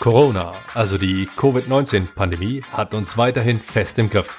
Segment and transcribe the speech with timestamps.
[0.00, 4.38] Corona, also die Covid-19-Pandemie, hat uns weiterhin fest im Griff.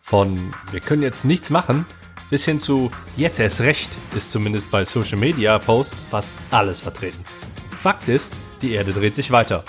[0.00, 1.86] Von wir können jetzt nichts machen
[2.30, 7.22] bis hin zu jetzt erst recht ist zumindest bei Social Media Posts fast alles vertreten.
[7.70, 9.64] Fakt ist, die Erde dreht sich weiter.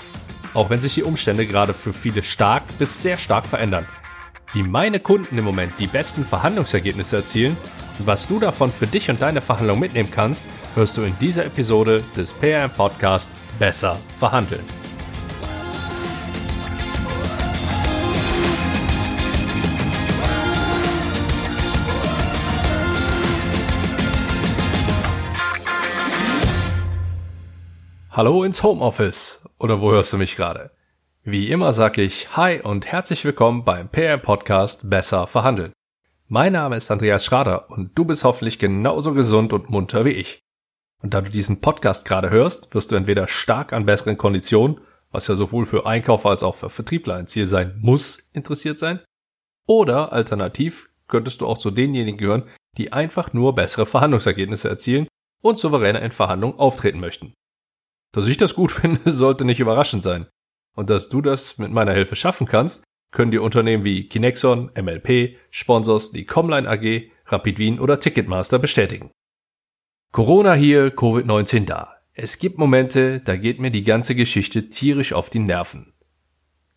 [0.52, 3.86] Auch wenn sich die Umstände gerade für viele stark bis sehr stark verändern.
[4.52, 7.56] Wie meine Kunden im Moment die besten Verhandlungsergebnisse erzielen
[7.98, 11.46] und was du davon für dich und deine Verhandlung mitnehmen kannst, hörst du in dieser
[11.46, 14.79] Episode des PRM Podcast Besser verhandeln.
[28.12, 29.48] Hallo ins Homeoffice.
[29.60, 30.72] Oder wo hörst du mich gerade?
[31.22, 35.72] Wie immer sage ich Hi und herzlich willkommen beim PR Podcast Besser verhandeln.
[36.26, 40.40] Mein Name ist Andreas Schrader und du bist hoffentlich genauso gesund und munter wie ich.
[41.00, 44.80] Und da du diesen Podcast gerade hörst, wirst du entweder stark an besseren Konditionen,
[45.12, 48.98] was ja sowohl für Einkäufer als auch für Vertriebler ein Ziel sein muss, interessiert sein,
[49.68, 55.06] oder alternativ könntest du auch zu denjenigen gehören, die einfach nur bessere Verhandlungsergebnisse erzielen
[55.42, 57.34] und souveräner in Verhandlungen auftreten möchten.
[58.12, 60.26] Dass ich das gut finde, sollte nicht überraschend sein.
[60.76, 65.36] Und dass du das mit meiner Hilfe schaffen kannst, können die Unternehmen wie Kinexon, MLP,
[65.50, 69.10] Sponsors, die Comline AG, Rapid Wien oder Ticketmaster bestätigen.
[70.12, 71.96] Corona hier, Covid-19 da.
[72.12, 75.92] Es gibt Momente, da geht mir die ganze Geschichte tierisch auf die Nerven.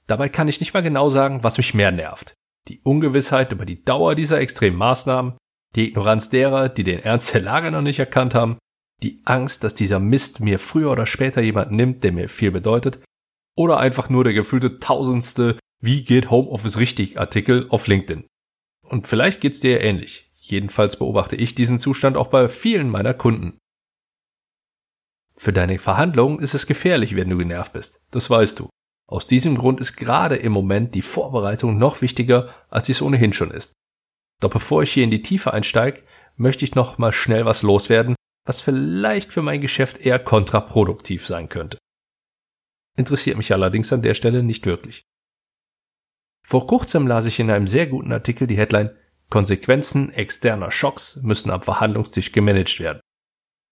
[0.08, 2.34] Dabei kann ich nicht mal genau sagen, was mich mehr nervt.
[2.68, 5.38] Die Ungewissheit über die Dauer dieser extremen Maßnahmen,
[5.76, 8.58] die Ignoranz derer, die den Ernst der Lage noch nicht erkannt haben
[9.04, 13.00] die Angst, dass dieser Mist mir früher oder später jemand nimmt, der mir viel bedeutet,
[13.56, 18.26] oder einfach nur der gefühlte tausendste Wie geht Homeoffice richtig Artikel auf LinkedIn.
[18.88, 20.32] Und vielleicht geht's dir ähnlich.
[20.36, 23.58] Jedenfalls beobachte ich diesen Zustand auch bei vielen meiner Kunden.
[25.36, 28.06] Für deine Verhandlungen ist es gefährlich, wenn du genervt bist.
[28.12, 28.70] Das weißt du.
[29.08, 33.34] Aus diesem Grund ist gerade im Moment die Vorbereitung noch wichtiger, als sie es ohnehin
[33.34, 33.74] schon ist.
[34.42, 36.04] Doch bevor ich hier in die Tiefe einsteige,
[36.36, 38.16] möchte ich noch mal schnell was loswerden,
[38.46, 41.78] was vielleicht für mein Geschäft eher kontraproduktiv sein könnte.
[42.96, 45.04] Interessiert mich allerdings an der Stelle nicht wirklich.
[46.46, 48.96] Vor kurzem las ich in einem sehr guten Artikel die Headline
[49.30, 53.00] Konsequenzen externer Schocks müssen am Verhandlungstisch gemanagt werden.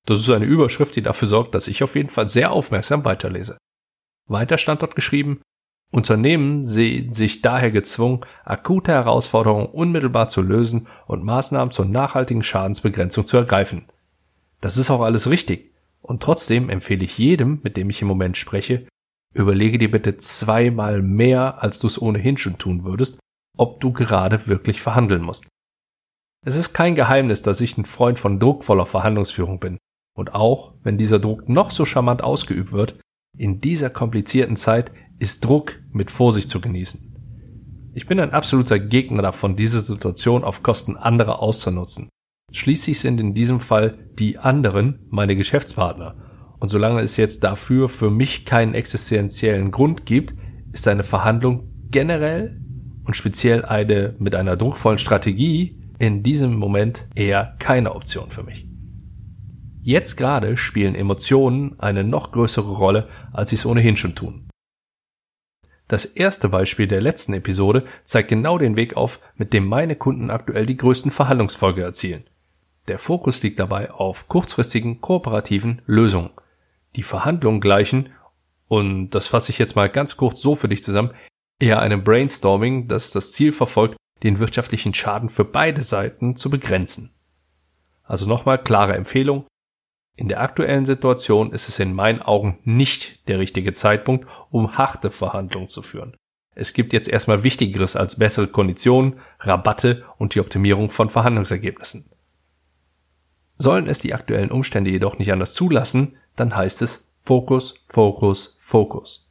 [0.07, 3.57] Das ist eine Überschrift, die dafür sorgt, dass ich auf jeden Fall sehr aufmerksam weiterlese.
[4.27, 5.41] Weiter stand dort geschrieben,
[5.91, 13.27] Unternehmen sehen sich daher gezwungen, akute Herausforderungen unmittelbar zu lösen und Maßnahmen zur nachhaltigen Schadensbegrenzung
[13.27, 13.85] zu ergreifen.
[14.61, 15.73] Das ist auch alles richtig.
[16.01, 18.87] Und trotzdem empfehle ich jedem, mit dem ich im Moment spreche,
[19.33, 23.19] überlege dir bitte zweimal mehr, als du es ohnehin schon tun würdest,
[23.57, 25.47] ob du gerade wirklich verhandeln musst.
[26.45, 29.77] Es ist kein Geheimnis, dass ich ein Freund von druckvoller Verhandlungsführung bin.
[30.17, 32.99] Und auch, wenn dieser Druck noch so charmant ausgeübt wird,
[33.37, 37.11] in dieser komplizierten Zeit ist Druck mit Vorsicht zu genießen.
[37.93, 42.09] Ich bin ein absoluter Gegner davon, diese Situation auf Kosten anderer auszunutzen.
[42.51, 46.15] Schließlich sind in diesem Fall die anderen meine Geschäftspartner.
[46.59, 50.35] Und solange es jetzt dafür für mich keinen existenziellen Grund gibt,
[50.73, 52.61] ist eine Verhandlung generell
[53.03, 58.67] und speziell eine mit einer druckvollen Strategie in diesem Moment eher keine Option für mich.
[59.81, 64.47] Jetzt gerade spielen Emotionen eine noch größere Rolle, als sie es ohnehin schon tun.
[65.87, 70.29] Das erste Beispiel der letzten Episode zeigt genau den Weg auf, mit dem meine Kunden
[70.29, 72.23] aktuell die größten Verhandlungsfolge erzielen.
[72.87, 76.31] Der Fokus liegt dabei auf kurzfristigen kooperativen Lösungen.
[76.95, 78.09] Die Verhandlungen gleichen,
[78.67, 81.11] und das fasse ich jetzt mal ganz kurz so für dich zusammen,
[81.59, 87.13] eher einem Brainstorming, das das Ziel verfolgt, den wirtschaftlichen Schaden für beide Seiten zu begrenzen.
[88.03, 89.45] Also nochmal klare Empfehlung.
[90.17, 95.11] In der aktuellen Situation ist es in meinen Augen nicht der richtige Zeitpunkt, um harte
[95.11, 96.15] Verhandlungen zu führen.
[96.53, 102.10] Es gibt jetzt erstmal Wichtigeres als bessere Konditionen, Rabatte und die Optimierung von Verhandlungsergebnissen.
[103.61, 109.29] Sollen es die aktuellen Umstände jedoch nicht anders zulassen, dann heißt es Fokus, Fokus, Fokus.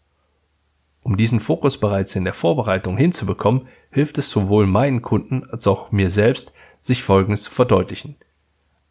[1.02, 5.90] Um diesen Fokus bereits in der Vorbereitung hinzubekommen, hilft es sowohl meinen Kunden als auch
[5.90, 8.14] mir selbst, sich Folgendes zu verdeutlichen.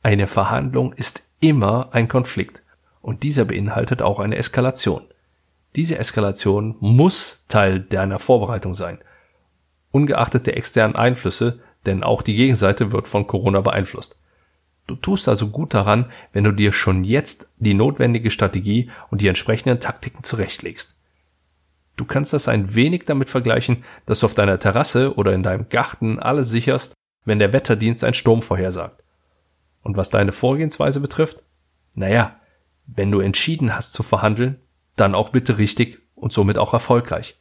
[0.03, 2.61] Eine Verhandlung ist immer ein Konflikt
[3.01, 5.03] und dieser beinhaltet auch eine Eskalation.
[5.73, 8.97] Diese Eskalation muss Teil deiner Vorbereitung sein,
[9.91, 14.19] ungeachtet der externen Einflüsse, denn auch die Gegenseite wird von Corona beeinflusst.
[14.89, 19.27] Du tust also gut daran, wenn du dir schon jetzt die notwendige Strategie und die
[19.27, 20.97] entsprechenden Taktiken zurechtlegst.
[21.95, 25.69] Du kannst das ein wenig damit vergleichen, dass du auf deiner Terrasse oder in deinem
[25.69, 29.03] Garten alles sicherst, wenn der Wetterdienst einen Sturm vorhersagt.
[29.83, 31.43] Und was deine Vorgehensweise betrifft?
[31.93, 32.37] Naja,
[32.87, 34.57] wenn du entschieden hast zu verhandeln,
[34.95, 37.39] dann auch bitte richtig und somit auch erfolgreich.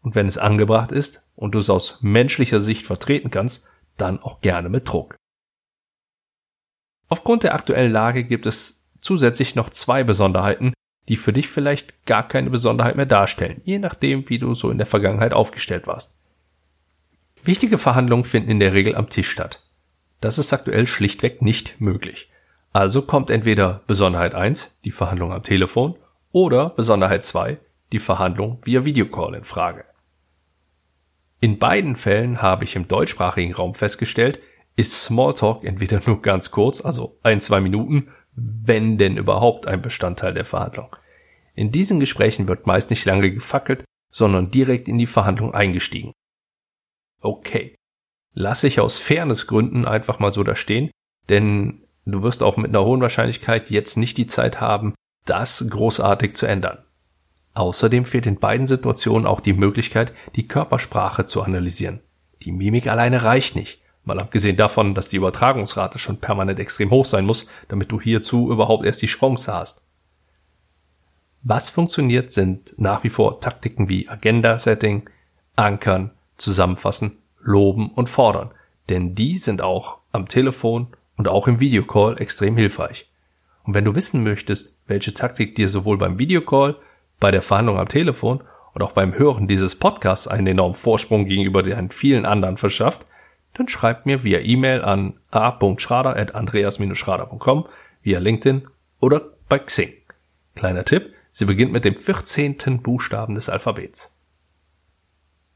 [0.00, 3.68] Und wenn es angebracht ist und du es aus menschlicher Sicht vertreten kannst,
[3.98, 5.17] dann auch gerne mit Druck.
[7.08, 10.72] Aufgrund der aktuellen Lage gibt es zusätzlich noch zwei Besonderheiten,
[11.08, 14.78] die für dich vielleicht gar keine Besonderheit mehr darstellen, je nachdem, wie du so in
[14.78, 16.16] der Vergangenheit aufgestellt warst.
[17.44, 19.62] Wichtige Verhandlungen finden in der Regel am Tisch statt.
[20.20, 22.30] Das ist aktuell schlichtweg nicht möglich.
[22.72, 25.96] Also kommt entweder Besonderheit 1, die Verhandlung am Telefon,
[26.32, 27.58] oder Besonderheit 2,
[27.92, 29.84] die Verhandlung via Videocall in Frage.
[31.40, 34.40] In beiden Fällen habe ich im deutschsprachigen Raum festgestellt,
[34.78, 40.32] ist Smalltalk entweder nur ganz kurz, also ein, zwei Minuten, wenn denn überhaupt ein Bestandteil
[40.32, 40.94] der Verhandlung.
[41.56, 46.12] In diesen Gesprächen wird meist nicht lange gefackelt, sondern direkt in die Verhandlung eingestiegen.
[47.20, 47.74] Okay.
[48.34, 50.92] Lasse ich aus Fairnessgründen einfach mal so da stehen,
[51.28, 56.36] denn du wirst auch mit einer hohen Wahrscheinlichkeit jetzt nicht die Zeit haben, das großartig
[56.36, 56.84] zu ändern.
[57.54, 61.98] Außerdem fehlt in beiden Situationen auch die Möglichkeit, die Körpersprache zu analysieren.
[62.42, 63.82] Die Mimik alleine reicht nicht.
[64.08, 68.50] Mal abgesehen davon, dass die Übertragungsrate schon permanent extrem hoch sein muss, damit du hierzu
[68.50, 69.86] überhaupt erst die Chance hast.
[71.42, 75.10] Was funktioniert, sind nach wie vor Taktiken wie Agenda-Setting,
[75.56, 78.50] Ankern, Zusammenfassen, Loben und Fordern,
[78.88, 80.86] denn die sind auch am Telefon
[81.18, 83.10] und auch im Videocall extrem hilfreich.
[83.64, 86.76] Und wenn du wissen möchtest, welche Taktik dir sowohl beim Videocall
[87.20, 88.40] bei der Verhandlung am Telefon
[88.72, 93.04] und auch beim Hören dieses Podcasts einen enormen Vorsprung gegenüber den vielen anderen verschafft,
[93.58, 97.66] dann schreibt mir via E-Mail an a.schrader.andreas-schrader.com,
[98.02, 98.66] via LinkedIn
[99.00, 99.92] oder bei Xing.
[100.54, 102.80] Kleiner Tipp, sie beginnt mit dem 14.
[102.82, 104.14] Buchstaben des Alphabets.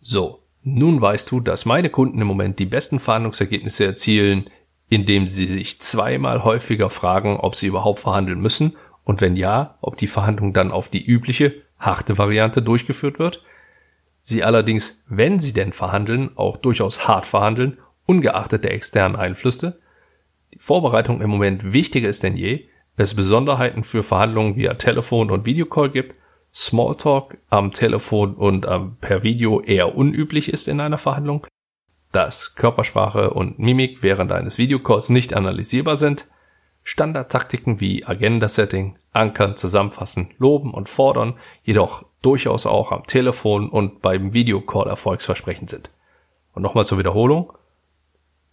[0.00, 4.50] So, nun weißt du, dass meine Kunden im Moment die besten Verhandlungsergebnisse erzielen,
[4.88, 9.96] indem sie sich zweimal häufiger fragen, ob sie überhaupt verhandeln müssen und wenn ja, ob
[9.96, 13.42] die Verhandlung dann auf die übliche, harte Variante durchgeführt wird.
[14.22, 19.80] Sie allerdings, wenn sie denn verhandeln, auch durchaus hart verhandeln, ungeachtet der externen Einflüsse.
[20.52, 22.66] Die Vorbereitung im Moment wichtiger ist denn je,
[22.96, 26.16] es Besonderheiten für Verhandlungen via Telefon und Videocall gibt,
[26.54, 31.46] Smalltalk am Telefon und ähm, per Video eher unüblich ist in einer Verhandlung,
[32.12, 36.28] dass Körpersprache und Mimik während eines Videocalls nicht analysierbar sind,
[36.84, 44.32] Standardtaktiken wie Agenda-Setting, Ankern, Zusammenfassen, Loben und Fordern jedoch durchaus auch am Telefon und beim
[44.32, 45.90] Videocall erfolgsversprechend sind.
[46.52, 47.52] Und nochmal zur Wiederholung.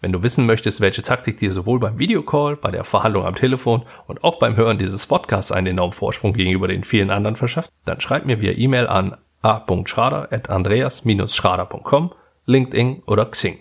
[0.01, 3.83] Wenn du wissen möchtest, welche Taktik dir sowohl beim Videocall, bei der Verhandlung am Telefon
[4.07, 7.99] und auch beim Hören dieses Podcasts einen enormen Vorsprung gegenüber den vielen anderen verschafft, dann
[7.99, 12.13] schreib mir via E-Mail an a.schrader.andreas-schrader.com,
[12.45, 13.59] LinkedIn oder Xing.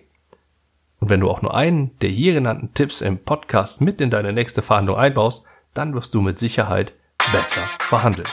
[1.00, 4.32] Und wenn du auch nur einen der hier genannten Tipps im Podcast mit in deine
[4.32, 6.92] nächste Verhandlung einbaust, dann wirst du mit Sicherheit
[7.32, 8.28] besser verhandeln.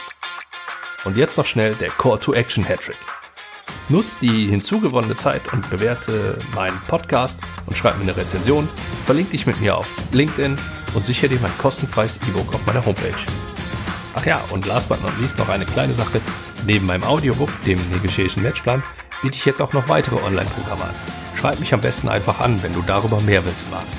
[1.04, 2.98] Und jetzt noch schnell der Call to Action Hattrick.
[3.88, 8.68] Nutz die hinzugewonnene Zeit und bewerte meinen Podcast und schreib mir eine Rezension,
[9.04, 10.56] verlink dich mit mir auf LinkedIn
[10.94, 13.14] und sichere dir mein kostenfreies E-Book auf meiner Homepage.
[14.16, 16.20] Ach ja, und last but not least noch eine kleine Sache.
[16.66, 18.82] Neben meinem Audiobook, dem Negotiation Matchplan,
[19.22, 20.94] biete ich jetzt auch noch weitere Online-Programme an.
[21.36, 23.98] Schreib mich am besten einfach an, wenn du darüber mehr wissen magst.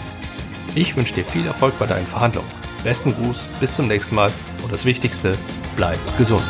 [0.75, 2.49] Ich wünsche dir viel Erfolg bei deinen Verhandlungen.
[2.83, 4.31] Besten Gruß, bis zum nächsten Mal
[4.63, 5.37] und das Wichtigste,
[5.77, 6.43] bleib gesund.